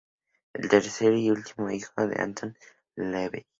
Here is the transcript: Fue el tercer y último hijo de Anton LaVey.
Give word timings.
Fue 0.51 0.63
el 0.63 0.67
tercer 0.67 1.13
y 1.13 1.29
último 1.29 1.69
hijo 1.69 2.07
de 2.07 2.19
Anton 2.19 2.57
LaVey. 2.95 3.45